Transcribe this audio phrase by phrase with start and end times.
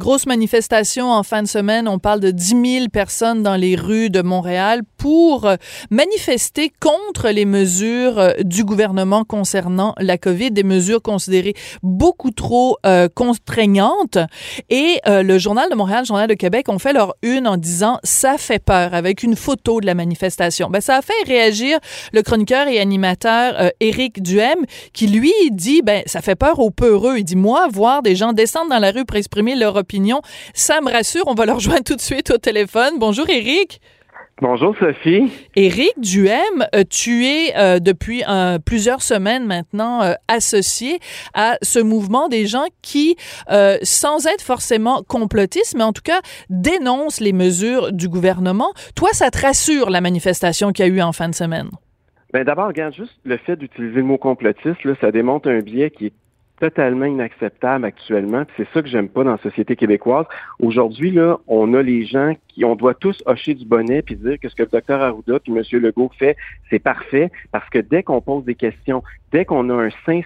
[0.00, 1.86] Grosse manifestation en fin de semaine.
[1.86, 5.56] On parle de 10 000 personnes dans les rues de Montréal pour euh,
[5.88, 12.76] manifester contre les mesures euh, du gouvernement concernant la COVID, des mesures considérées beaucoup trop
[12.84, 14.18] euh, contraignantes.
[14.68, 17.98] Et le Journal de Montréal, le Journal de Québec ont fait leur une en disant
[18.04, 20.68] ça fait peur avec une photo de la manifestation.
[20.68, 21.78] Ben, ça a fait réagir
[22.12, 27.16] le chroniqueur et animateur Éric Duhem qui lui dit ben ça fait peur aux peureux.
[27.18, 30.20] Il dit moi voir des gens descendre dans la rue pour exprimer leur opinion.
[30.52, 31.24] Ça me rassure.
[31.26, 32.94] On va le rejoindre tout de suite au téléphone.
[32.98, 33.80] Bonjour, Éric.
[34.42, 35.30] Bonjour Sophie.
[35.54, 40.98] Éric Duhem, euh, tu es euh, depuis euh, plusieurs semaines maintenant associé
[41.34, 43.16] à ce mouvement des gens qui,
[43.82, 48.72] sans être forcément complotistes, mais en tout cas dénoncent les mesures du gouvernement.
[48.94, 51.68] Toi, ça te rassure la manifestation qu'il y a eu en fin de semaine?
[52.32, 55.90] Ben d'abord, regarde juste le fait d'utiliser le mot complotiste, là, ça démontre un biais
[55.90, 56.12] qui est
[56.60, 58.44] totalement inacceptable actuellement.
[58.56, 60.26] C'est ça que j'aime pas dans la société québécoise.
[60.60, 64.38] Aujourd'hui, là, on a les gens qui, on doit tous hocher du bonnet puis dire
[64.38, 65.62] que ce que le docteur Arruda puis M.
[65.80, 66.36] Legault fait,
[66.68, 69.02] c'est parfait parce que dès qu'on pose des questions,
[69.32, 70.20] dès qu'on a un saint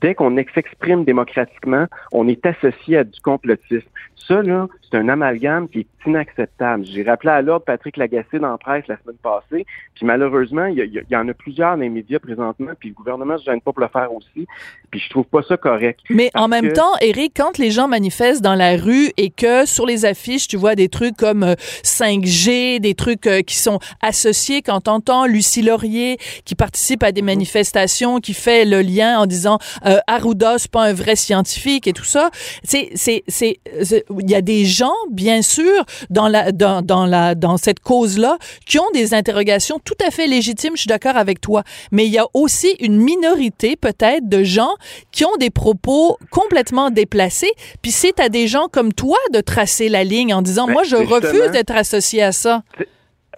[0.00, 3.88] dès qu'on s'exprime démocratiquement, on est associé à du complotisme.
[4.16, 6.84] Ça, là, c'est un amalgame qui est inacceptable.
[6.84, 10.78] J'ai rappelé à l'ordre Patrick Lagacé dans la presse la semaine passée, puis malheureusement, il
[10.78, 13.72] y, en a plusieurs dans les médias présentement, puis le gouvernement ne se gêne pas
[13.72, 14.46] pour le faire aussi,
[14.90, 16.00] puis je trouve pas ça correct.
[16.10, 19.86] Mais en même temps, Eric, quand les gens manifestent dans la rue et que sur
[19.86, 21.44] les affiches, tu vois des trucs comme
[21.84, 27.12] 5G, euh, des trucs euh, qui sont associés, quand t'entends Lucie Laurier qui participe à
[27.12, 27.26] des mhm.
[27.26, 31.92] manifestations, qui fait le lien en disant euh, Arruda, c'est pas un vrai scientifique et
[31.92, 32.30] tout ça,
[32.62, 37.34] c'est, c'est, c'est, il y a des gens, bien sûr, dans la dans, dans la
[37.34, 40.72] dans cette cause-là, qui ont des interrogations tout à fait légitimes.
[40.76, 44.74] Je suis d'accord avec toi, mais il y a aussi une minorité peut-être de gens
[45.10, 47.52] qui ont des propos complètement déplacés.
[47.82, 50.82] Puis c'est à des gens comme toi de tracer la ligne en disant, ben, moi,
[50.84, 52.62] je refuse d'être associé à ça.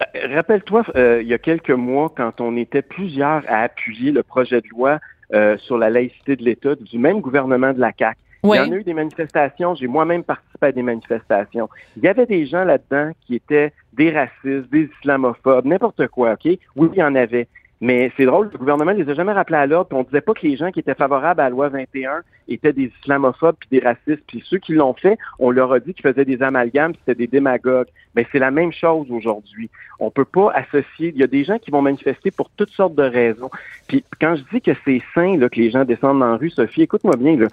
[0.00, 4.22] Euh, rappelle-toi, euh, il y a quelques mois, quand on était plusieurs à appuyer le
[4.22, 5.00] projet de loi
[5.58, 8.76] sur la laïcité de l'État du même gouvernement de la CAQ, il y en a
[8.76, 11.68] eu des manifestations, j'ai moi-même participé à des manifestations.
[11.96, 16.58] Il y avait des gens là-dedans qui étaient des racistes, des islamophobes, n'importe quoi, OK?
[16.76, 17.48] Oui, il y en avait.
[17.80, 20.34] Mais c'est drôle, le gouvernement ne les a jamais rappelés à l'ordre, on disait pas
[20.34, 23.78] que les gens qui étaient favorables à la loi 21 étaient des islamophobes puis des
[23.78, 24.24] racistes.
[24.26, 27.28] Puis ceux qui l'ont fait, on leur a dit qu'ils faisaient des amalgames, c'était des
[27.28, 27.86] démagogues.
[28.16, 29.70] Mais c'est la même chose aujourd'hui.
[30.00, 31.12] On peut pas associer.
[31.14, 33.50] Il y a des gens qui vont manifester pour toutes sortes de raisons.
[33.86, 36.50] Puis quand je dis que c'est sain là, que les gens descendent dans la rue,
[36.50, 37.46] Sophie, écoute-moi bien, là,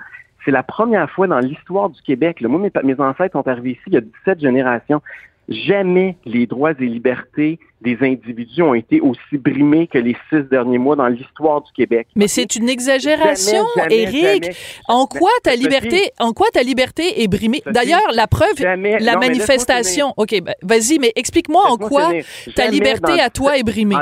[0.44, 2.42] c'est la première fois dans l'histoire du Québec.
[2.42, 5.02] Là, moi, mes ancêtres sont arrivés ici il y a 17 générations.
[5.48, 10.80] Jamais les droits et libertés des individus ont été aussi brimés que les six derniers
[10.80, 12.08] mois dans l'histoire du Québec.
[12.16, 14.52] Mais c'est une exagération, Éric.
[14.88, 17.62] En quoi ta liberté, en quoi ta liberté est brimée?
[17.68, 20.14] D'ailleurs, la preuve, la manifestation.
[20.18, 22.12] Ok, ben, vas-y, mais explique-moi en quoi
[22.56, 23.96] ta liberté à toi est brimée.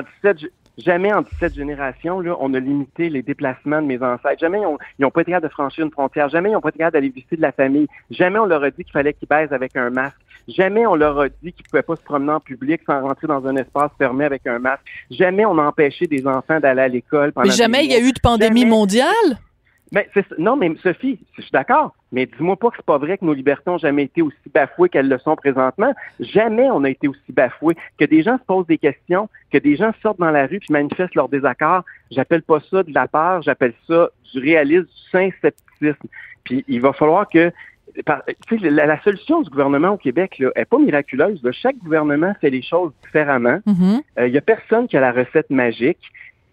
[0.78, 4.39] Jamais en 17 générations, là, on a limité les déplacements de mes ancêtres.
[4.39, 6.29] Jamais ils n'ont pas été capables de franchir une frontière.
[6.29, 7.88] Jamais ils n'ont pas été capables d'aller visiter de la famille.
[8.09, 10.17] Jamais on leur a dit qu'il fallait qu'ils baisent avec un masque.
[10.47, 13.28] Jamais on leur a dit qu'ils ne pouvaient pas se promener en public sans rentrer
[13.28, 14.83] dans un espace fermé avec un masque.
[15.12, 17.31] Jamais on a empêché des enfants d'aller à l'école.
[17.38, 19.38] Mais jamais il y a eu de pandémie mondiale?
[19.91, 21.94] Mais non, mais Sophie, je suis d'accord.
[22.13, 24.88] Mais dis-moi pas que c'est pas vrai que nos libertés ont jamais été aussi bafouées
[24.88, 25.94] qu'elles le sont présentement.
[26.19, 27.75] Jamais on a été aussi bafoués.
[28.00, 30.72] Que des gens se posent des questions, que des gens sortent dans la rue puis
[30.72, 31.84] manifestent leur désaccord.
[32.12, 36.07] J'appelle pas ça de la peur, j'appelle ça du réalisme, du saint-scepticisme.
[36.44, 37.51] Puis il va falloir que
[38.06, 41.41] la, solution du gouvernement au Québec là, est pas miraculeuse.
[41.51, 43.59] Chaque gouvernement fait les choses différemment.
[43.66, 44.01] Il mm-hmm.
[44.19, 46.00] euh, y a personne qui a la recette magique.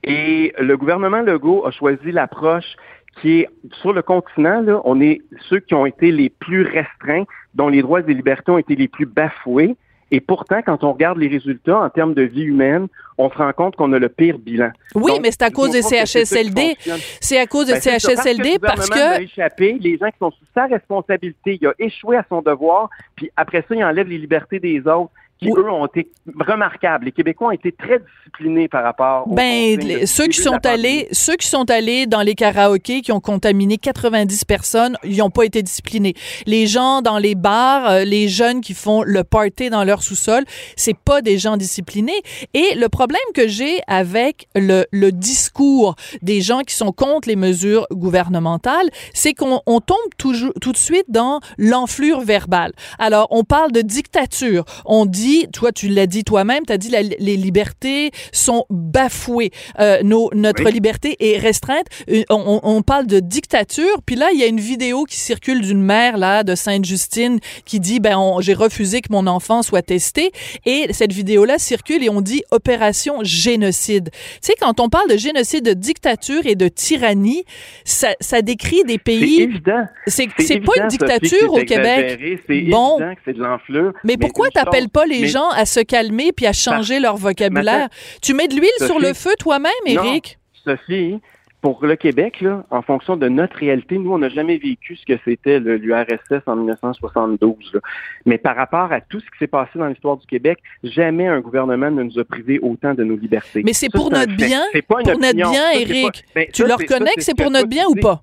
[0.02, 2.76] Et le gouvernement Legault a choisi l'approche
[3.20, 3.48] qui est
[3.80, 7.82] sur le continent, là, on est ceux qui ont été les plus restreints, dont les
[7.82, 9.76] droits et libertés ont été les plus bafoués.
[10.12, 13.52] Et pourtant, quand on regarde les résultats en termes de vie humaine, on se rend
[13.52, 14.70] compte qu'on a le pire bilan.
[14.96, 16.76] Oui, mais c'est à cause de CHSLD.
[17.20, 18.98] C'est à cause de ben, CHSLD parce que...
[18.98, 19.22] parce que...
[19.22, 23.30] échappé, les gens qui sont sous sa responsabilité, il a échoué à son devoir, puis
[23.36, 27.06] après ça, il enlève les libertés des autres qui, eux, ont été remarquables.
[27.06, 31.36] Les Québécois ont été très disciplinés par rapport aux ben, ceux qui sont allés, ceux
[31.36, 35.62] qui sont allés dans les karaokés, qui ont contaminé 90 personnes, ils n'ont pas été
[35.62, 36.14] disciplinés.
[36.46, 40.44] Les gens dans les bars, euh, les jeunes qui font le party dans leur sous-sol,
[40.76, 42.20] c'est pas des gens disciplinés.
[42.52, 47.36] Et le problème que j'ai avec le, le discours des gens qui sont contre les
[47.36, 52.72] mesures gouvernementales, c'est qu'on on tombe toujours, tout de suite dans l'enflure verbale.
[52.98, 54.64] Alors, on parle de dictature.
[54.84, 58.64] On dit dit, toi, tu l'as dit toi-même, tu as dit la, les libertés sont
[58.70, 59.50] bafouées.
[59.78, 61.86] Euh, nos, notre liberté est restreinte.
[62.10, 64.02] Euh, on, on, parle de dictature.
[64.06, 67.80] Puis là, il y a une vidéo qui circule d'une mère là de Sainte-Justine qui
[67.80, 70.30] dit, ben, j'ai refusé que mon enfant soit testé.
[70.66, 74.10] Et cette vidéo-là circule et on dit opération génocide.
[74.12, 77.44] Tu sais, quand on parle de génocide, de dictature et de tyrannie,
[77.84, 79.36] ça, ça décrit des pays.
[79.36, 79.84] C'est évident.
[80.06, 82.18] C'est pas une dictature au Québec.
[82.46, 82.96] C'est bon.
[82.98, 83.92] évident que c'est de l'enflure.
[84.04, 87.88] Mais, pourquoi t'appelles pas les gens à se calmer puis à changer leur vocabulaire?
[88.22, 90.38] Tu mets de l'huile sur le feu toi-même, Éric?
[90.64, 91.20] Sophie,
[91.62, 95.04] pour le Québec, là, en fonction de notre réalité, nous, on n'a jamais vécu ce
[95.04, 97.78] que c'était l'URSS en 1972.
[98.24, 101.40] Mais par rapport à tout ce qui s'est passé dans l'histoire du Québec, jamais un
[101.40, 103.62] gouvernement ne nous a privé autant de nos libertés.
[103.64, 104.62] Mais c'est pour notre bien.
[104.88, 106.24] Pour notre bien, Éric.
[106.34, 108.22] Ben, tu le reconnais que c'est pour notre bien ou pas?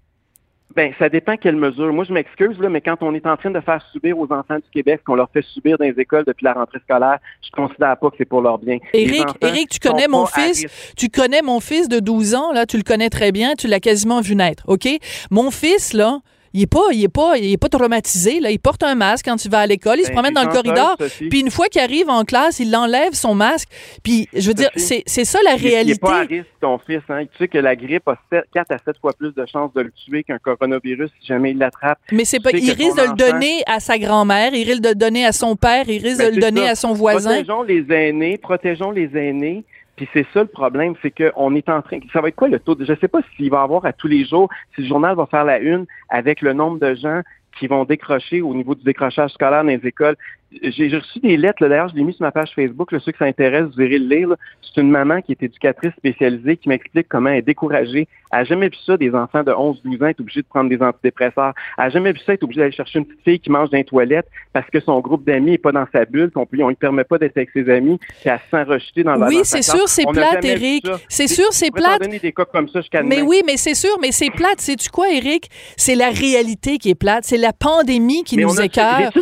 [0.77, 1.91] Ben, ça dépend quelle mesure.
[1.91, 4.57] Moi, je m'excuse, là, mais quand on est en train de faire subir aux enfants
[4.57, 7.97] du Québec, qu'on leur fait subir dans les écoles depuis la rentrée scolaire, je considère
[7.97, 8.77] pas que c'est pour leur bien.
[8.94, 12.77] Éric, Éric, tu connais mon fils, tu connais mon fils de 12 ans, là, tu
[12.77, 14.88] le connais très bien, tu l'as quasiment vu naître, OK?
[15.31, 16.19] Mon fils, là,
[16.57, 18.39] il est pas, il est pas, il est pas traumatisé.
[18.39, 18.50] Là.
[18.50, 19.98] Il porte un masque quand il va à l'école.
[20.00, 20.98] Il se ben, promène dans le corridor.
[21.30, 23.69] Puis une fois qu'il arrive en classe, il enlève son masque.
[24.04, 25.81] Puis je veux dire, c'est, c'est ça la réalité.
[25.83, 27.01] Il n'est pas à risque, ton fils.
[27.09, 27.25] Hein.
[27.25, 28.18] Tu sais que la grippe a
[28.54, 31.59] 4 à 7 fois plus de chances de le tuer qu'un coronavirus si jamais il
[31.59, 32.00] l'attrape.
[32.12, 34.95] Mais c'est pas, il risque de le donner à sa grand-mère, il risque de le
[34.95, 37.44] donner à son père, il risque ben, de le donner à son voisin.
[37.44, 39.63] Protégeons les aînés, protégeons les aînés.
[39.98, 42.00] Puis c'est ça le problème, c'est qu'on est en train.
[42.14, 44.08] Ça va être quoi le taux de, Je sais pas s'il va avoir à tous
[44.08, 47.22] les jours, si le journal va faire la une avec le nombre de gens
[47.60, 50.16] qui vont décrocher au niveau du décrochage scolaire dans les écoles.
[50.62, 53.18] J'ai reçu des lettres, d'ailleurs, je l'ai mis sur ma page Facebook, là, ceux qui
[53.18, 54.36] s'intéressent, vous verrez le lire.
[54.62, 58.08] C'est une maman qui est éducatrice spécialisée qui m'explique comment elle est découragée.
[58.32, 60.82] Elle n'a jamais vu ça, des enfants de 11-12 ans être obligés de prendre des
[60.82, 61.54] antidépresseurs.
[61.78, 63.78] Elle n'a jamais vu ça, être obligée d'aller chercher une petite fille qui mange dans
[63.78, 66.76] les toilettes parce que son groupe d'amis n'est pas dans sa bulle, qu'on ne lui
[66.76, 69.62] permet pas d'être avec ses amis, puis elle se sent rejetée dans la Oui, c'est
[69.62, 70.86] sûr, c'est plate, Eric.
[71.10, 72.08] C'est sûr, c'est plate.
[72.08, 74.60] des cas comme ça mais oui, mais c'est sûr, mais c'est plate.
[74.62, 75.50] Sais-tu quoi, Eric?
[75.76, 77.24] C'est la réalité qui est plate.
[77.26, 79.14] C'est la pandémie qui nous écarte.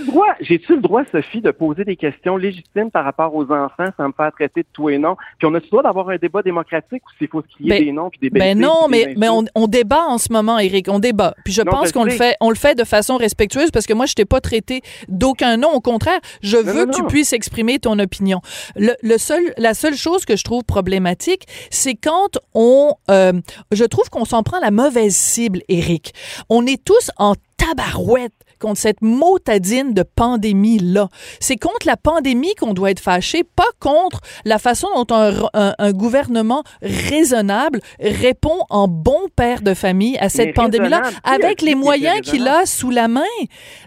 [0.42, 4.13] J'ai-tu le droit, Sophie, de poser des questions légitimes par rapport aux enfants sans me
[4.13, 5.15] faire traiter de tout et non?
[5.38, 7.91] Puis on a le droit d'avoir un débat démocratique ou s'il faut crier ben, des
[7.91, 10.88] noms puis des Ben non, mais, mais on, débat en ce moment, Eric.
[10.89, 11.33] On débat.
[11.44, 14.06] Puis je pense qu'on le fait, on le fait de façon respectueuse parce que moi,
[14.06, 15.69] je t'ai pas traité d'aucun nom.
[15.73, 18.41] Au contraire, je veux que tu puisses exprimer ton opinion.
[18.75, 23.33] Le, seul, la seule chose que je trouve problématique, c'est quand on, euh,
[23.71, 26.13] je trouve qu'on s'en prend la mauvaise cible, Eric.
[26.50, 28.33] On est tous en tabarouette
[28.65, 31.09] contre cette motadine de pandémie-là.
[31.39, 35.15] C'est contre la pandémie qu'on doit être fâché, pas contre la façon dont
[35.53, 42.21] un, gouvernement raisonnable répond en bon père de famille à cette pandémie-là, avec les moyens
[42.21, 43.21] qu'il a sous la main?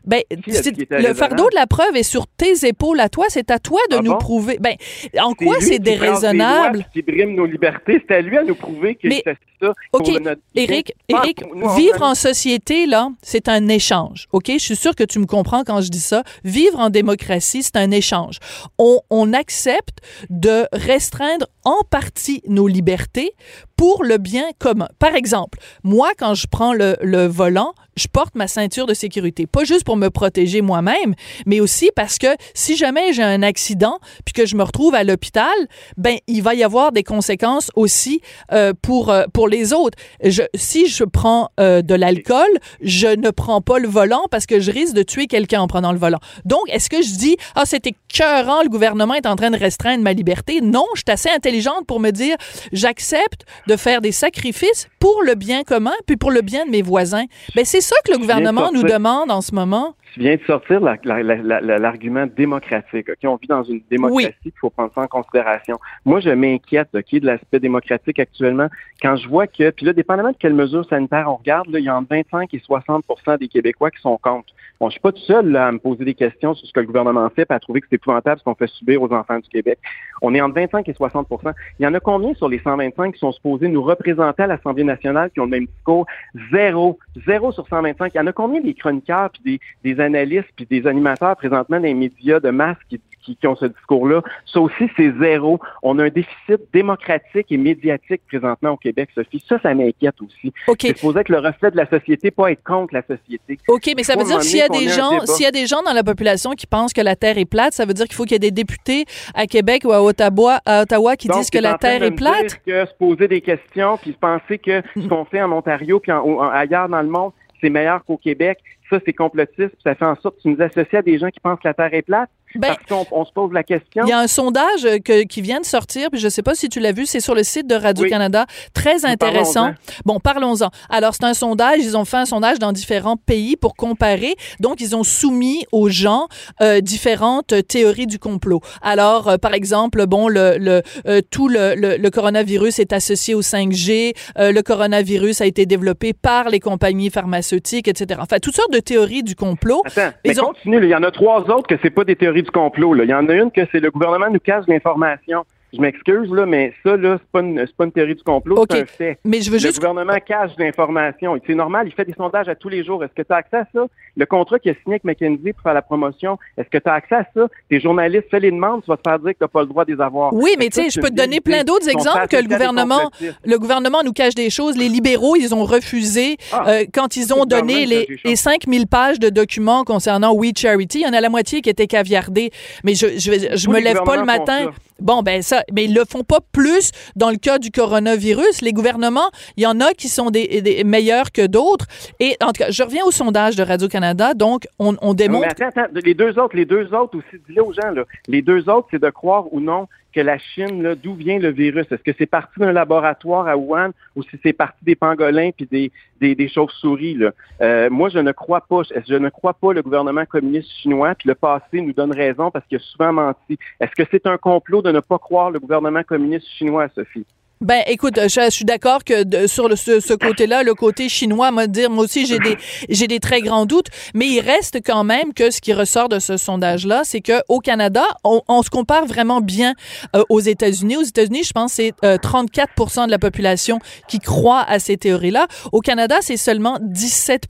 [0.04, 3.24] Ben, le fardeau de la preuve est sur tes épaules à toi.
[3.30, 4.58] C'est à toi de ah nous prouver.
[4.60, 4.76] Ben,
[5.20, 6.86] en quoi c'est déraisonnable?
[6.92, 8.00] Qui brime nos libertés.
[8.06, 9.24] C'est à lui à nous prouver que c'est
[9.60, 9.72] ça.
[9.92, 10.08] OK,
[10.54, 11.42] Éric, Éric,
[11.76, 14.26] vivre en société, là, c'est un échange.
[14.32, 14.46] OK?
[14.48, 16.22] Je suis sûre que tu me comprends quand je dis ça.
[16.44, 18.38] Vivre en démocratie, c'est un échange.
[18.78, 20.00] On, on accepte
[20.30, 23.34] de restreindre en partie nos libertés
[23.78, 24.88] pour le bien commun.
[24.98, 29.46] Par exemple, moi, quand je prends le, le volant, je porte ma ceinture de sécurité.
[29.46, 31.14] Pas juste pour me protéger moi-même,
[31.46, 35.04] mais aussi parce que si jamais j'ai un accident puis que je me retrouve à
[35.04, 35.54] l'hôpital,
[35.96, 38.20] ben il va y avoir des conséquences aussi
[38.52, 39.98] euh, pour euh, pour les autres.
[40.22, 42.48] Je, si je prends euh, de l'alcool,
[42.80, 45.92] je ne prends pas le volant parce que je risque de tuer quelqu'un en prenant
[45.92, 46.20] le volant.
[46.44, 50.02] Donc, est-ce que je dis ah c'était écœurant, le gouvernement est en train de restreindre
[50.02, 50.60] ma liberté?
[50.60, 52.36] Non, je suis assez intelligente pour me dire
[52.72, 56.82] j'accepte de faire des sacrifices pour le bien commun puis pour le bien de mes
[56.82, 57.26] voisins.
[57.54, 59.94] Ben c'est ça que le gouvernement nous demande en ce moment.
[60.18, 63.06] Tu viens de sortir l'argument démocratique.
[63.22, 65.78] On vit dans une démocratie, il faut prendre ça en considération.
[66.04, 68.66] Moi, je m'inquiète de l'aspect démocratique actuellement
[69.00, 71.84] quand je vois que, puis là, dépendamment de quelles mesures sanitaires on regarde, là, il
[71.84, 74.52] y a entre 25 et 60% des Québécois qui sont contre.
[74.80, 76.80] Bon, je suis pas tout seul là, à me poser des questions sur ce que
[76.80, 79.38] le gouvernement fait, et à trouver que c'est épouvantable ce qu'on fait subir aux enfants
[79.38, 79.78] du Québec.
[80.22, 83.18] On est entre 25 et 60% Il y en a combien sur les 125 qui
[83.18, 86.06] sont supposés nous représenter à l'Assemblée nationale qui ont le même discours?
[86.52, 86.98] Zéro.
[87.26, 88.12] Zéro sur 125.
[88.14, 91.78] Il y en a combien des chroniqueurs, puis des, des analystes, puis des animateurs présentement
[91.78, 93.00] dans les médias de masse qui
[93.36, 94.22] qui, ont ce discours-là.
[94.52, 95.58] Ça aussi, c'est zéro.
[95.82, 99.42] On a un déficit démocratique et médiatique présentement au Québec, Sophie.
[99.48, 100.52] Ça, ça m'inquiète aussi.
[100.66, 100.88] Okay.
[100.88, 103.58] C'est supposé être le reflet de la société, pas être contre la société.
[103.68, 105.82] OK, mais ça veut dire s'il y a des gens, s'il y a des gens
[105.82, 108.24] dans la population qui pensent que la Terre est plate, ça veut dire qu'il faut
[108.24, 111.58] qu'il y ait des députés à Québec ou à Ottawa, à Ottawa qui disent que
[111.58, 112.60] la Terre est plate?
[112.66, 116.88] que se poser des questions puis penser que ce qu'on fait en Ontario puis ailleurs
[116.88, 118.58] dans le monde, c'est meilleur qu'au Québec
[118.90, 121.40] ça c'est complotiste, ça fait en sorte que tu nous associes à des gens qui
[121.40, 122.30] pensent que la Terre est plate.
[122.54, 124.04] Ben, parce qu'on se pose la question.
[124.04, 126.42] Il y a un sondage euh, que, qui vient de sortir, puis je ne sais
[126.42, 128.46] pas si tu l'as vu, c'est sur le site de Radio-Canada.
[128.74, 129.72] Très intéressant.
[130.04, 130.70] bon, parlons-en.
[130.88, 131.80] Alors, c'est un sondage.
[131.80, 134.34] Ils ont fait un sondage dans différents pays pour comparer.
[134.60, 136.28] Donc, ils ont soumis aux gens
[136.62, 138.60] euh, différentes théories du complot.
[138.82, 140.82] Alors, euh, par exemple, bon, le, le
[141.30, 144.14] tout le, le, coronavirus est associé au 5G.
[144.36, 148.20] le coronavirus a été développé par les compagnies pharmaceutiques, etc.
[148.22, 149.82] Enfin, toutes sortes de théories du complot.
[149.84, 150.78] Attends, mais continue.
[150.82, 152.96] Il y en a trois autres que c'est pas des du complot.
[152.96, 155.44] Il y en a une que c'est le gouvernement nous cache l'information.
[155.72, 158.80] Je m'excuse, là, mais ça, là, c'est pas une, pas une théorie du complot, c'est
[158.80, 159.18] un fait.
[159.24, 161.38] Mais je veux le gouvernement cache l'information.
[161.46, 163.04] C'est normal, il fait des sondages à tous les jours.
[163.04, 163.86] Est-ce que tu as accès à ça?
[164.16, 166.94] Le contrat qu'il a signé avec McKinsey pour faire la promotion, est-ce que tu as
[166.94, 167.48] accès à ça?
[167.68, 169.66] Tes journalistes, fais les demandes, tu vas te faire dire que tu n'as pas le
[169.66, 170.32] droit de les avoir.
[170.32, 173.10] Oui, mais tu sais, je peux te donner plein d'autres exemples que le gouvernement,
[173.44, 174.76] le gouvernement nous cache des choses.
[174.76, 179.18] Les libéraux, ils ont refusé ah, euh, quand ils ont donné les, les 5000 pages
[179.18, 181.00] de documents concernant We Charity.
[181.00, 182.50] Il y en a la moitié qui étaient caviardés.
[182.84, 184.70] Mais je, je, je me lève pas le matin.
[185.00, 188.62] Bon, ben ça, mais ils le font pas plus dans le cas du coronavirus.
[188.62, 191.86] Les gouvernements, il y en a qui sont des, meilleurs que d'autres.
[192.20, 194.34] Et en tout cas, je reviens au sondage de Radio-Canada.
[194.34, 195.46] Donc, on, on démontre...
[195.46, 198.42] Mais attends, attends, les deux autres, les deux autres aussi, dis-le aux gens, là, les
[198.42, 199.88] deux autres, c'est de croire ou non
[200.18, 201.86] que la Chine, d'où vient le virus?
[201.92, 205.68] Est-ce que c'est parti d'un laboratoire à Wuhan ou si c'est parti des pangolins puis
[205.70, 207.20] des, des, des chauves-souris?
[207.60, 208.82] Euh, moi, je ne crois pas.
[208.82, 212.66] Je ne crois pas le gouvernement communiste chinois, puis le passé nous donne raison parce
[212.66, 213.58] qu'il a souvent menti.
[213.78, 217.24] Est-ce que c'est un complot de ne pas croire le gouvernement communiste chinois, Sophie?
[217.60, 221.90] Ben, écoute, je, suis d'accord que sur le, ce, côté-là, le côté chinois, moi dire,
[221.90, 222.56] moi aussi j'ai des
[222.88, 226.18] j'ai des très grands doutes, mais il reste quand même que ce qui ressort de
[226.18, 229.74] ce sondage-là, c'est que au Canada, on, se compare vraiment bien
[230.14, 230.96] euh, aux États-Unis.
[230.96, 235.46] Aux États-Unis, je pense c'est 34% euh, de la population qui croit à ces théories-là.
[235.72, 237.46] Au Canada, c'est seulement 17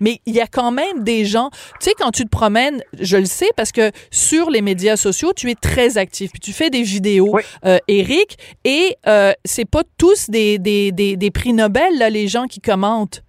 [0.00, 1.50] Mais il y a quand même des gens,
[1.80, 5.32] tu sais, quand tu te promènes, je le sais parce que sur les médias sociaux,
[5.34, 9.82] tu es très actif, puis tu fais des vidéos, euh, Eric, et euh, c'est pas
[9.98, 13.22] tous des, des, des, prix Nobel, là, les gens qui commentent.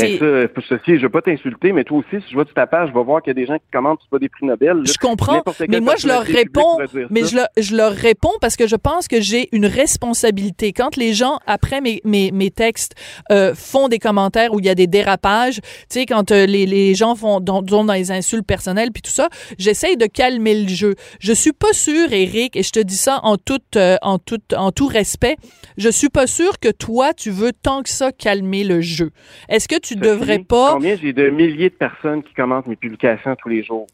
[0.00, 2.66] Ben ça, pour ceci, je veux pas t'insulter, mais toi aussi, si je vois ta
[2.66, 4.82] page, je vais voir qu'il y a des gens qui commentent pas des prix Nobel.
[4.84, 6.78] Je comprends, mais moi je leur réponds,
[7.10, 10.72] mais je leur, je leur, réponds parce que je pense que j'ai une responsabilité.
[10.72, 12.94] Quand les gens après mes mes, mes textes
[13.30, 16.66] euh, font des commentaires où il y a des dérapages, tu sais, quand euh, les,
[16.66, 19.28] les gens font dans, dans les insultes personnelles puis tout ça,
[19.58, 20.94] j'essaye de calmer le jeu.
[21.20, 24.40] Je suis pas sûre, Eric, et je te dis ça en tout euh, en tout
[24.56, 25.36] en tout respect,
[25.76, 29.10] je suis pas sûre que toi tu veux tant que ça calmer le jeu.
[29.48, 30.72] Est-ce que tu devrais pas.
[30.74, 33.86] Combien j'ai de milliers de personnes qui commentent mes publications tous les jours?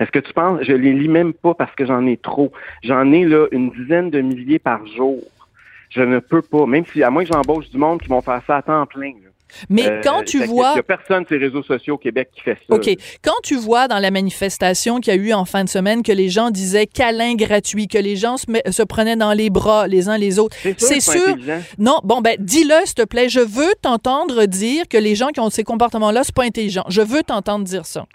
[0.00, 2.52] Est-ce que tu penses, je les lis même pas parce que j'en ai trop.
[2.82, 5.20] J'en ai là une dizaine de milliers par jour.
[5.90, 8.42] Je ne peux pas, même si, à moins que j'embauche du monde qui vont faire
[8.46, 9.12] ça à temps plein.
[9.68, 10.70] Mais euh, quand tu vois...
[10.70, 12.74] Il n'y a personne sur les réseaux sociaux au Québec qui fait ça.
[12.74, 12.88] OK.
[13.22, 16.12] Quand tu vois dans la manifestation qu'il y a eu en fin de semaine que
[16.12, 20.08] les gens disaient câlin gratuit, que les gens se, se prenaient dans les bras les
[20.08, 21.36] uns les autres, c'est sûr.
[21.78, 23.28] Non, bon, ben, dis-le, s'il te plaît.
[23.28, 26.84] Je veux t'entendre dire que les gens qui ont ces comportements-là, c'est pas intelligent.
[26.88, 28.06] Je veux t'entendre dire ça.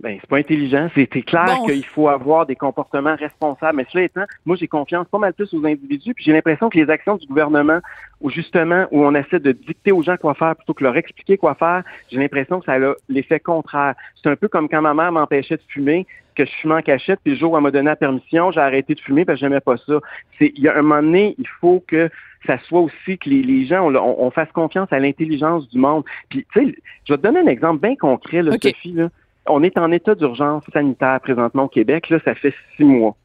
[0.00, 0.90] Ben, c'est pas intelligent.
[0.94, 3.76] C'était clair qu'il faut avoir des comportements responsables.
[3.76, 6.14] Mais cela étant, moi, j'ai confiance pas mal plus aux individus.
[6.14, 7.78] Puis j'ai l'impression que les actions du gouvernement,
[8.20, 11.38] où justement, où on essaie de dicter aux gens quoi faire plutôt que leur expliquer
[11.38, 13.94] quoi faire, j'ai l'impression que ça a l'effet contraire.
[14.20, 17.20] C'est un peu comme quand ma mère m'empêchait de fumer, que je fumais en cachette,
[17.22, 19.46] puis le jour où elle m'a donné la permission, j'ai arrêté de fumer parce que
[19.46, 20.00] j'aimais pas ça.
[20.38, 22.10] C'est, il y a un moment donné, il faut que
[22.46, 26.04] ça soit aussi que les, gens, on, fasse confiance à l'intelligence du monde.
[26.28, 26.74] Puis, tu sais,
[27.06, 29.08] je vais te donner un exemple bien concret, là, Sophie, là
[29.46, 32.08] on est en état d'urgence sanitaire présentement au Québec.
[32.10, 33.16] Là, ça fait six mois.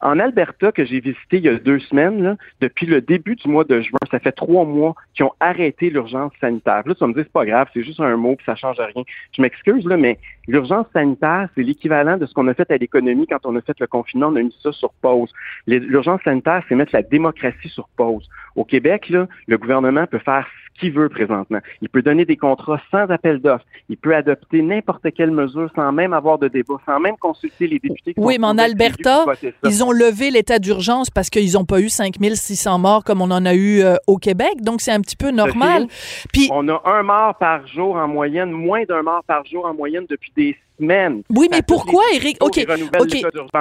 [0.00, 3.64] En Alberta, que j'ai visité il y a deux semaines, depuis le début du mois
[3.64, 6.82] de juin, ça fait trois mois qu'ils ont arrêté l'urgence sanitaire.
[6.84, 8.76] Là, tu vas me dire, c'est pas grave, c'est juste un mot, puis ça change
[8.78, 9.04] rien.
[9.32, 10.18] Je m'excuse, là, mais
[10.48, 13.78] l'urgence sanitaire, c'est l'équivalent de ce qu'on a fait à l'économie quand on a fait
[13.80, 15.32] le confinement, on a mis ça sur pause.
[15.66, 18.28] L'urgence sanitaire, c'est mettre la démocratie sur pause.
[18.54, 21.60] Au Québec, là, le gouvernement peut faire qu'il veut présentement.
[21.80, 23.64] Il peut donner des contrats sans appel d'offres.
[23.88, 27.78] Il peut adopter n'importe quelle mesure sans même avoir de débat, sans même consulter les
[27.78, 28.14] députés.
[28.16, 29.24] oui, mais en Alberta,
[29.64, 33.44] ils ont levé l'état d'urgence parce qu'ils n'ont pas eu 5600 morts comme on en
[33.46, 34.62] a eu euh, au Québec.
[34.62, 35.86] Donc, c'est un petit peu normal.
[36.32, 39.74] Puis, on a un mort par jour en moyenne, moins d'un mort par jour en
[39.74, 40.56] moyenne depuis des
[41.30, 42.42] Oui, mais pourquoi, Eric?
[42.42, 42.64] OK.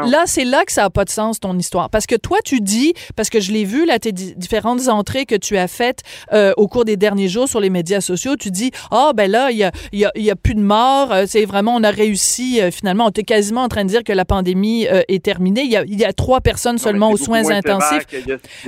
[0.08, 1.90] Là, c'est là que ça n'a pas de sens, ton histoire.
[1.90, 5.36] Parce que toi, tu dis, parce que je l'ai vu, là, tes différentes entrées que
[5.36, 6.02] tu as faites
[6.34, 9.30] euh, au cours des derniers jours sur les médias sociaux, tu dis, ah, oh, ben
[9.30, 11.84] là, il y a, y, a, y a, plus de morts, euh, c'est vraiment, on
[11.84, 15.24] a réussi, euh, finalement, on était quasiment en train de dire que la pandémie est
[15.24, 15.62] terminée.
[15.62, 18.06] Il y, a, il y a trois personnes seulement aux soins intensifs.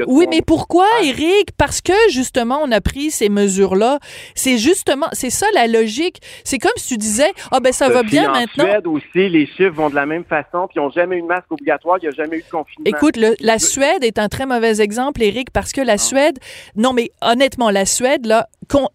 [0.08, 1.52] oui, mais pourquoi, Eric?
[1.58, 4.00] Parce que, justement, on a pris ces mesures-là.
[4.36, 6.22] C'est justement, c'est ça la logique.
[6.44, 8.64] C'est comme si tu disais, ah, ben ça va bien maintenant.
[8.64, 11.22] En Suède aussi, les chiffres vont de la même façon, puis ils n'ont jamais eu
[11.22, 12.86] de masque obligatoire, il n'y a jamais eu de confinement.
[12.86, 15.98] Écoute, la Suède est un très mauvais exemple, Eric, parce que la ah.
[15.98, 16.40] Suède,
[16.76, 18.48] non, mais honnêtement, la Suède, là,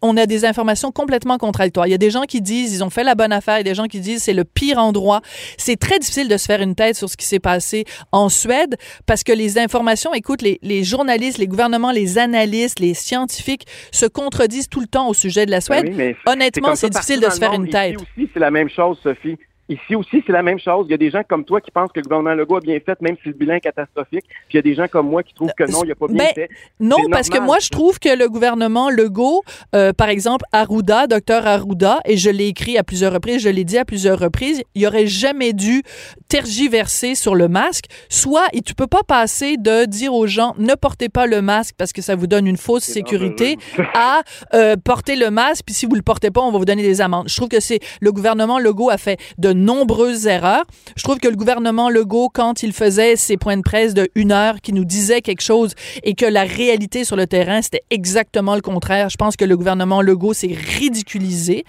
[0.02, 1.86] on a des informations complètement contradictoires.
[1.86, 3.68] Il y a des gens qui disent ils ont fait la bonne affaire, il y
[3.68, 5.20] a des gens qui disent c'est le pire endroit.
[5.56, 8.76] C'est très difficile de se faire une tête sur ce qui s'est passé en Suède
[9.06, 14.06] parce que les informations, écoute, les, les, journalistes, les gouvernements, les analystes, les scientifiques se
[14.06, 16.16] contredisent tout le temps au sujet de la ben Suède.
[16.26, 17.94] Honnêtement, c'est difficile de se faire une tête.
[17.94, 19.31] Ici aussi, c'est la même chose, Sophie.
[19.68, 20.86] Ici aussi, c'est la même chose.
[20.88, 22.78] Il y a des gens comme toi qui pensent que le gouvernement Legault a bien
[22.84, 24.24] fait, même si le bilan est catastrophique.
[24.48, 26.08] Puis il y a des gens comme moi qui trouvent que non, il n'a pas
[26.08, 26.48] bien ben, fait.
[26.80, 29.42] Non, parce que moi, je trouve que le gouvernement Legault,
[29.74, 33.64] euh, par exemple, Arruda, docteur Arruda, et je l'ai écrit à plusieurs reprises, je l'ai
[33.64, 35.82] dit à plusieurs reprises, il aurait jamais dû
[36.28, 37.84] tergiverser sur le masque.
[38.08, 41.74] Soit, et tu peux pas passer de dire aux gens ne portez pas le masque
[41.78, 43.56] parce que ça vous donne une fausse sécurité
[43.94, 44.22] à
[44.54, 47.00] euh, porter le masque, puis si vous le portez pas, on va vous donner des
[47.00, 47.28] amendes.
[47.28, 50.64] Je trouve que c'est le gouvernement Legault a fait de nombreuses erreurs.
[50.96, 54.32] Je trouve que le gouvernement Legault, quand il faisait ses points de presse de une
[54.32, 58.54] heure, qui nous disait quelque chose et que la réalité sur le terrain, c'était exactement
[58.54, 59.08] le contraire.
[59.08, 61.64] Je pense que le gouvernement Legault s'est ridiculisé.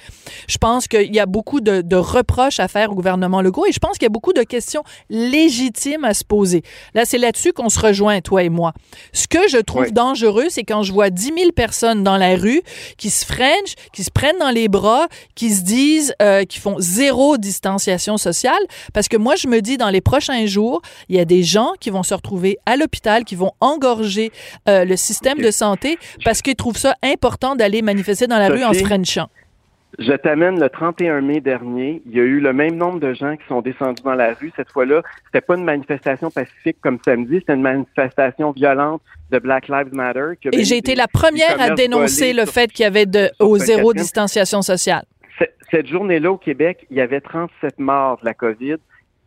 [0.48, 3.72] Je pense qu'il y a beaucoup de, de, reproches à faire au gouvernement Legault et
[3.72, 6.64] je pense qu'il y a beaucoup de questions légitimes à se poser.
[6.94, 8.74] Là, c'est là-dessus qu'on se rejoint, toi et moi.
[9.12, 12.62] Ce que je trouve dangereux, c'est quand je vois 10 000 personnes dans la rue
[12.98, 16.76] qui se frenchent, qui se prennent dans les bras, qui se disent, euh, qui font
[16.80, 18.62] zéro distance sociale
[18.94, 21.74] parce que moi, je me dis dans les prochains jours, il y a des gens
[21.80, 24.32] qui vont se retrouver à l'hôpital, qui vont engorger
[24.68, 28.64] euh, le système de santé parce qu'ils trouvent ça important d'aller manifester dans la rue
[28.64, 29.30] en se frenchant.
[30.00, 32.02] Je t'amène le 31 mai dernier.
[32.08, 34.52] Il y a eu le même nombre de gens qui sont descendus dans la rue.
[34.56, 39.68] Cette fois-là, c'était pas une manifestation pacifique comme samedi, c'était une manifestation violente de Black
[39.68, 40.34] Lives Matter.
[40.52, 43.94] Et j'ai été la première à dénoncer le fait qu'il y avait de, au zéro
[43.94, 45.04] distanciation sociale
[45.72, 48.78] cette journée-là au Québec, il y avait 37 morts de la COVID.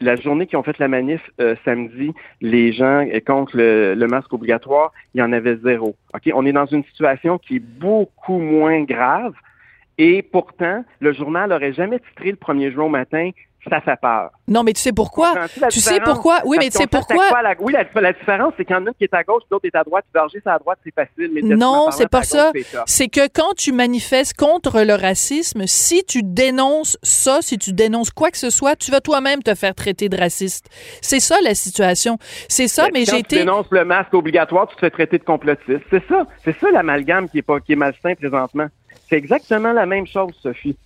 [0.00, 4.32] La journée qui ont fait la manif euh, samedi, les gens euh, contre le, masque
[4.32, 5.96] obligatoire, il y en avait zéro.
[6.34, 9.32] On est dans une situation qui est beaucoup moins grave.
[9.96, 13.30] Et pourtant, le journal n'aurait jamais titré le 1er juin au matin
[13.68, 14.30] ça fait peur.
[14.48, 15.34] Non, mais tu sais pourquoi?
[15.70, 16.40] Tu sais pourquoi?
[16.44, 17.28] Oui, mais tu sais pourquoi?
[17.60, 19.74] Oui, la, différence, c'est qu'il y en a une qui est à gauche, l'autre est
[19.74, 20.04] à droite.
[20.14, 21.30] Verger, c'est à droite, c'est facile.
[21.32, 22.52] Mais non, c'est pas ça.
[22.86, 28.10] C'est que quand tu manifestes contre le racisme, si tu dénonces ça, si tu dénonces
[28.10, 30.68] quoi que ce soit, tu vas toi-même te faire traiter de raciste.
[31.00, 32.18] C'est ça la situation.
[32.48, 33.36] C'est ça, mais, j'ai été.
[33.36, 35.82] tu dénonces le masque obligatoire, tu te fais traiter de complotiste.
[35.90, 36.26] C'est ça.
[36.44, 38.66] C'est ça l'amalgame qui est pas, qui est malsain présentement.
[39.08, 40.76] C'est exactement la même chose, Sophie.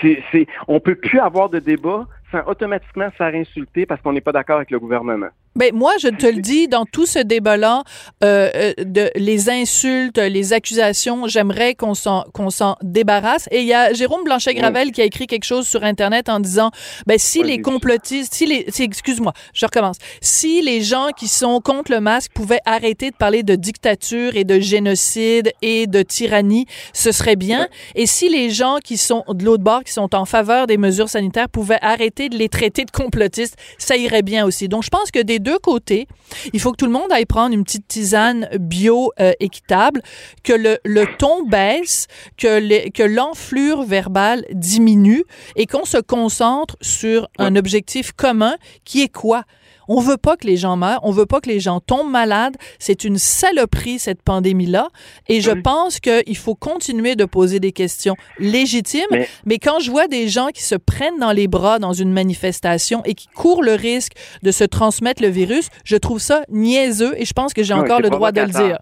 [0.00, 4.12] C'est, c'est, on peut plus avoir de débat sans automatiquement se faire insulter parce qu'on
[4.12, 5.28] n'est pas d'accord avec le gouvernement.
[5.58, 7.82] Ben moi, je te le dis, dans tout ce débat-là,
[8.22, 13.48] euh, euh, de les insultes, les accusations, j'aimerais qu'on s'en qu'on s'en débarrasse.
[13.50, 16.70] Et il y a Jérôme Blanchet-Gravel qui a écrit quelque chose sur Internet en disant,
[17.08, 21.90] ben si les complotistes, si les, excuse-moi, je recommence, si les gens qui sont contre
[21.90, 27.10] le masque pouvaient arrêter de parler de dictature et de génocide et de tyrannie, ce
[27.10, 27.66] serait bien.
[27.96, 31.08] Et si les gens qui sont de l'autre bord, qui sont en faveur des mesures
[31.08, 34.68] sanitaires, pouvaient arrêter de les traiter de complotistes, ça irait bien aussi.
[34.68, 36.06] Donc je pense que des deux côtés.
[36.52, 40.02] Il faut que tout le monde aille prendre une petite tisane bio euh, équitable,
[40.42, 42.06] que le, le ton baisse,
[42.36, 45.24] que, que l'enflure verbale diminue
[45.56, 49.44] et qu'on se concentre sur un objectif commun qui est quoi?
[49.88, 52.56] On veut pas que les gens meurent, on veut pas que les gens tombent malades.
[52.78, 54.88] C'est une saloperie cette pandémie-là,
[55.28, 59.06] et je pense qu'il faut continuer de poser des questions légitimes.
[59.44, 59.58] Mais...
[59.58, 63.14] quand je vois des gens qui se prennent dans les bras dans une manifestation et
[63.14, 67.32] qui courent le risque de se transmettre le virus, je trouve ça niaiseux, et je
[67.32, 68.78] pense que j'ai encore le droit de le dire.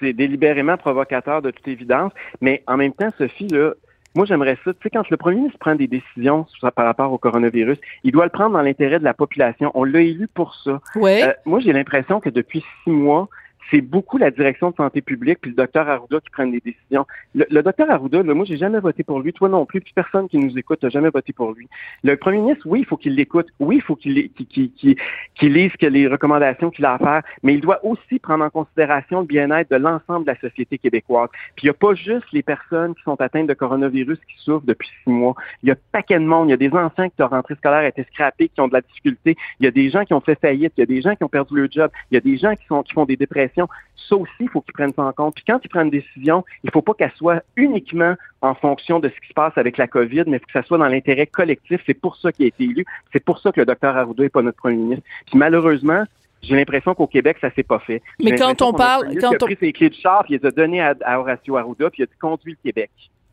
[0.00, 3.72] C'est délibérément provocateur de toute évidence, mais en même temps, Sophie, là,
[4.14, 4.72] moi, j'aimerais ça.
[4.72, 6.46] Tu sais, quand le premier ministre prend des décisions
[6.76, 9.72] par rapport au coronavirus, il doit le prendre dans l'intérêt de la population.
[9.74, 10.80] On l'a élu pour ça.
[10.94, 11.24] Ouais.
[11.24, 13.28] Euh, moi, j'ai l'impression que depuis six mois,
[13.70, 17.06] c'est beaucoup la direction de santé publique puis le docteur Arruda qui prennent les décisions.
[17.34, 19.32] Le, docteur Arruda, là, moi, j'ai jamais voté pour lui.
[19.32, 19.80] Toi non plus.
[19.80, 21.68] Puis personne qui nous écoute n'a jamais voté pour lui.
[22.02, 23.48] Le premier ministre, oui, il faut qu'il l'écoute.
[23.60, 24.70] Oui, il faut qu'il qu'il
[25.34, 27.22] qu'il lise que les recommandations qu'il a à faire.
[27.42, 31.28] Mais il doit aussi prendre en considération le bien-être de l'ensemble de la société québécoise.
[31.56, 34.66] Puis il n'y a pas juste les personnes qui sont atteintes de coronavirus qui souffrent
[34.66, 35.34] depuis six mois.
[35.62, 36.48] Il y a paquet de monde.
[36.48, 38.74] Il y a des enfants qui leur rentrée scolaire a été scrappée, qui ont de
[38.74, 39.36] la difficulté.
[39.60, 40.72] Il y a des gens qui ont fait faillite.
[40.76, 41.90] Il y a des gens qui ont perdu leur job.
[42.10, 43.53] Il y a des gens qui, sont, qui font des dépressions.
[43.56, 45.34] Ça aussi, il faut qu'ils prennent ça en compte.
[45.34, 49.00] Puis quand ils prennent une décision, il ne faut pas qu'elle soit uniquement en fonction
[49.00, 50.88] de ce qui se passe avec la COVID, mais il faut que ça soit dans
[50.88, 51.80] l'intérêt collectif.
[51.86, 52.84] C'est pour ça qu'il a été élu.
[53.12, 55.04] C'est pour ça que le docteur Arruda n'est pas notre premier ministre.
[55.26, 56.04] Puis malheureusement,
[56.42, 58.02] j'ai l'impression qu'au Québec, ça s'est pas fait.
[58.20, 60.46] Mais quand on parle, quand il a pris ses clés de char, puis il les
[60.46, 62.90] a données à, à Horacio Arruda, puis il a conduit le Québec.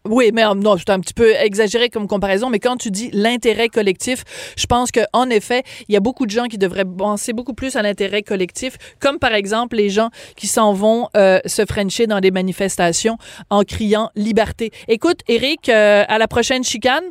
[0.09, 3.69] Oui, mais non, c'est un petit peu exagéré comme comparaison, mais quand tu dis l'intérêt
[3.69, 4.23] collectif,
[4.57, 7.53] je pense que en effet, il y a beaucoup de gens qui devraient penser beaucoup
[7.53, 12.07] plus à l'intérêt collectif, comme par exemple les gens qui s'en vont euh, se frencher
[12.07, 13.17] dans des manifestations
[13.51, 14.71] en criant liberté.
[14.87, 17.03] Écoute, Eric, euh, à la prochaine chicane.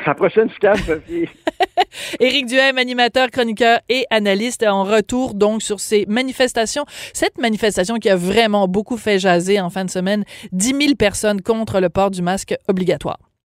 [0.06, 1.28] La prochaine chicane, Sophie.
[2.20, 6.84] Éric Duhem, animateur, chroniqueur et analyste, en retour donc sur ces manifestations.
[7.12, 11.40] Cette manifestation qui a vraiment beaucoup fait jaser en fin de semaine, 10 000 personnes
[11.40, 13.25] contre le port du masque obligatoire.